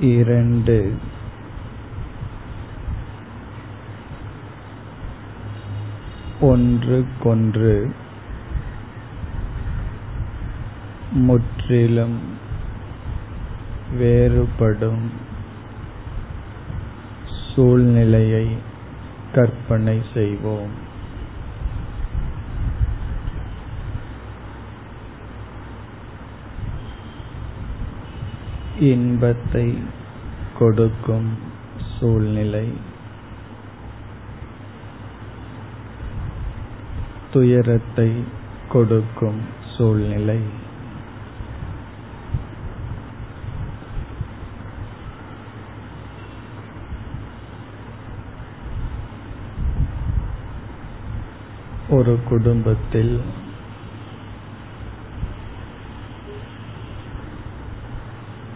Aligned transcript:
இரண்டு. 0.00 0.98
ஒன்றுக்கொன்று 6.40 7.94
முற்றிலும் 11.10 12.18
வேறுபடும் 13.98 15.10
சூழ்நிலையை 17.54 18.56
கற்பனை 19.32 20.02
செய்வோம். 20.14 20.89
இன்பத்தை 28.80 29.78
கொடுக்கும் 30.58 31.38
சூழ்நிலை. 31.98 32.68
துயரத்தை 37.32 38.12
கொடுக்கும் 38.68 39.40
சூழ்நிலை. 39.76 40.38
ஒரு 51.88 52.18
குடும்பத்தில் 52.28 53.20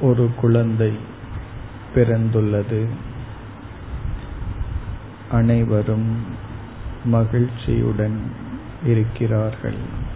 ஒரு 0.00 0.30
குழந்தை 0.40 0.92
பிறந்துள்ளது. 1.94 2.86
அனைவரும் 5.30 6.16
மகிழ்ச்சியுடன் 7.04 8.32
இருக்கிறார்கள். 8.86 10.06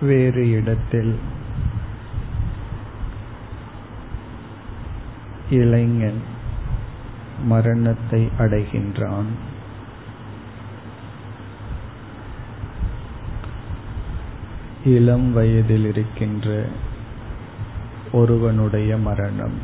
வேறு 0.00 0.50
இடத்தில் 0.50 1.18
இளைஞன் 5.50 6.22
மரணத்தை 7.44 8.28
அடைகின்றான். 8.38 9.26
இளம் 14.86 15.32
வயதில் 15.32 15.84
இருக்கின்ற 15.84 16.66
ஒருவனுடைய 18.12 18.96
மரணம். 18.96 19.58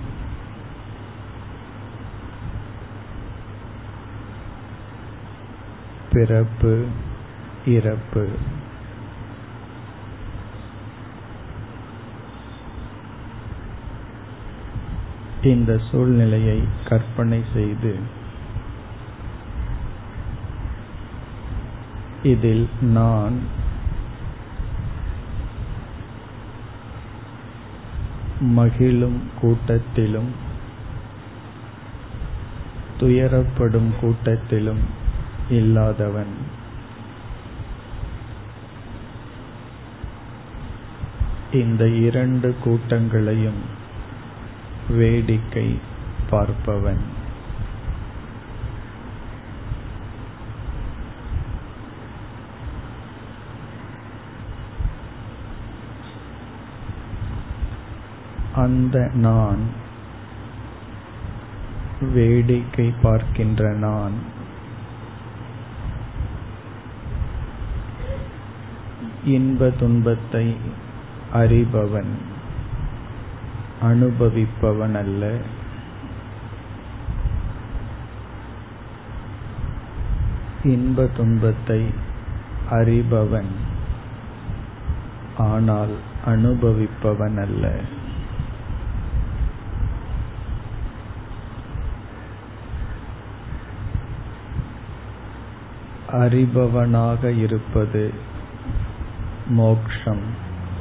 பிறப்பு 6.13 6.85
இறப்பு. 7.67 8.29
இந்த 15.43 15.81
சூழ்நிலையை 15.91 16.63
கற்பனை 16.89 17.43
செய்து 17.55 17.97
இதில் 22.23 22.69
நான் 22.81 23.62
மகிழும் 28.43 29.23
கூட்டத்திலும் 29.43 30.31
துயரப்படும் 33.01 33.91
கூட்டத்திலும் 34.03 34.83
இல்லாதவன். 35.51 36.61
இந்த 41.53 41.89
இரண்டு 41.89 42.55
கூட்டங்களையும் 42.65 43.63
வேடிக்கை 44.89 45.79
பார்ப்பவன். 46.31 47.21
அந்த 58.55 59.11
நான் 59.15 59.59
வேடிக்கை 62.13 62.95
பார்க்கின்ற 63.03 63.73
நான். 63.73 64.13
இன்ப 69.25 69.71
துன்பத்தை 69.71 70.57
அறிபவன் 71.35 72.13
அனுபவிப்பவன் 73.83 74.95
அல்ல. 74.95 75.37
இன்ப 80.65 81.09
துன்பத்தை 81.17 81.85
அறிபவன் 82.71 83.53
ஆனால் 85.37 85.97
அனுபவிப்பவன் 86.27 87.41
அல்ல. 87.41 87.81
அறிபவனாக 96.13 97.39
இருப்பது 97.39 98.13
மோக்ஷம் 99.47 100.23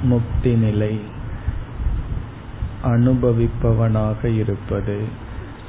முக்தி 0.01 0.55
நிலை. 0.55 0.99
அனுபவிப்பவனாக 2.83 4.25
இருப்பது 4.25 5.07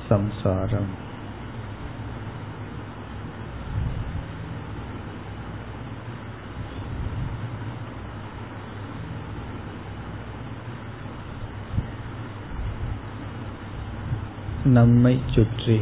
சம்சாரம். 0.09 1.01
நம்மை 14.65 15.21
சுற்றி 15.35 15.81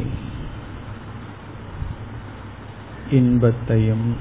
இன்பத்தையும் 3.11 4.15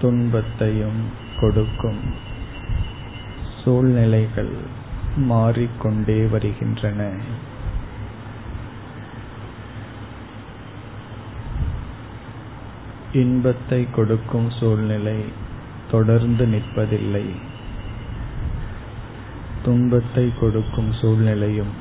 துன்பத்தையும் 0.00 1.00
கொடுக்கும் 1.40 2.00
சூழ்நிலைகள் 3.64 4.50
மாறிக்கொண்டே 5.16 6.26
வருகின்றன. 6.26 7.10
இன்பத்தை 13.12 13.86
கொடுக்கும் 13.94 14.50
சூழ்நிலை 14.50 15.24
தொடர்ந்து 15.90 16.46
நிற்பதில்லை. 16.46 17.24
துன்பத்தை 19.62 20.32
கொடுக்கும் 20.40 20.92
சூழ்நிலையும் 20.92 21.74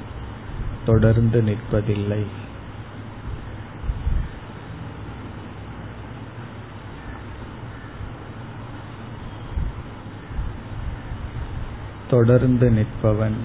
தொடர்ந்து 0.86 1.44
நிற்பதில்லை. 1.44 2.41
தொடர்ந்து 12.12 12.70
நிற்பவன் 12.70 13.38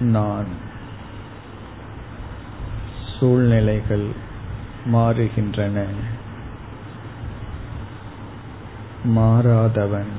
நான். 0.00 0.46
சூழ்நிலைகள் 3.18 4.08
மாறுகின்றன. 4.92 5.84
மாறாதவன் 9.04 10.12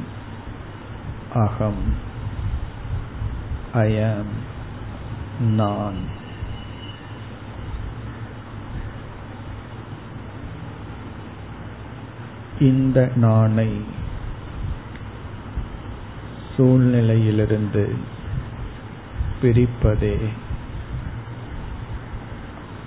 அகம். 1.33 1.95
அயம் 3.73 4.31
நான். 5.41 6.21
இந்த 12.59 13.11
நானை 13.15 13.81
சூழ்நிலையிலிருந்து 16.57 17.95
பிரிப்பதே. 19.41 20.17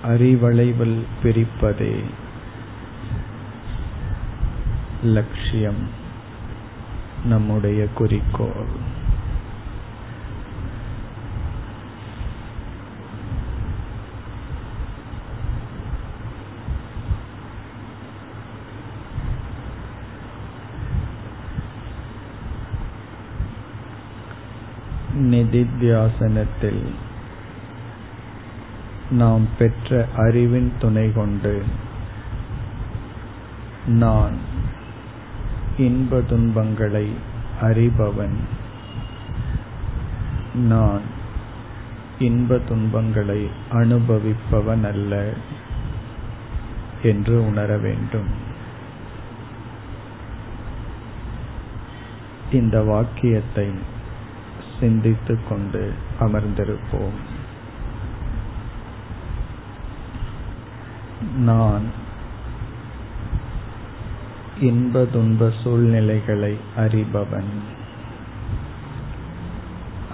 அறிவளைவில் 0.07 0.99
பிரிப்பதே 1.23 2.03
லட்சியம் 5.03 6.05
நம்முடைய 7.25 7.87
குறிக்கோள். 7.95 8.95
நிதித்தியாசனத்தில் 25.17 26.85
நாம் 29.09 29.47
பெற்ற 29.59 30.07
அறிவின் 30.15 30.73
துணை 30.79 31.11
கொண்டு 31.11 31.63
நான் 33.87 34.33
இன்ப 35.77 36.21
துன்பங்களை 36.21 37.09
அறிபவன். 37.61 38.35
நான் 40.55 41.01
இன்ப 42.19 42.57
துன்பங்களை 42.57 43.49
அனுபவிப்பவன் 43.71 44.83
அல்ல 44.83 45.33
என்று 47.03 47.45
உணர 47.45 47.77
வேண்டும். 47.77 48.27
இந்த 52.51 52.83
வாக்கியத்தை 52.83 53.95
சிந்தித்துக் 54.79 55.49
கொண்டு 55.49 55.93
அமர்ந்திருப்போம். 56.19 57.17
நான் 61.37 62.05
இன்ப 64.59 65.05
துன்ப 65.05 65.51
சூழ்நிலைகளை 65.63 66.57
அறிபவன். 66.77 67.49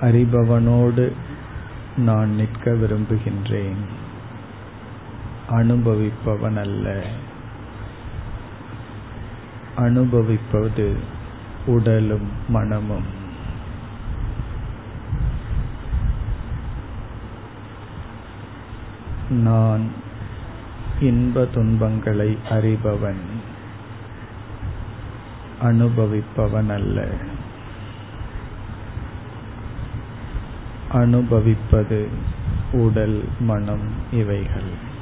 அறிபவனோடு 0.01 1.11
நான் 1.97 2.29
நிற்க 2.29 2.71
விரும்புகின்றேன். 2.71 3.81
அனுபவிப்பவன் 5.49 6.59
அல்ல 6.59 7.03
அனுபவிப்பது 9.75 10.97
உடலும் 11.65 12.27
மனமும். 12.49 13.21
நான் 19.33 19.89
இன்ப 20.99 21.45
துன்பங்களை 21.45 22.37
அறிபவன் 22.49 23.21
அனுபவிப்பவன் 25.61 26.73
அல்ல. 26.73 27.07
அனுபவிப்பது 30.91 32.09
உடல் 32.71 33.23
மனம் 33.39 33.91
இவைகள். 34.11 34.92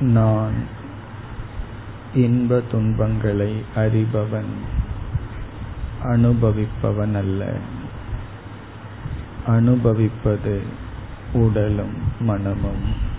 நான் 0.00 0.52
இன்ப 2.14 2.62
துன்பங்களை 2.70 3.62
அறிபவன் 3.76 4.52
அனுபவிப்பவன் 6.04 7.16
அல்ல. 7.16 7.56
அனுபவிப்பது 9.46 10.62
உடலும் 11.32 11.94
மனமும். 12.20 13.12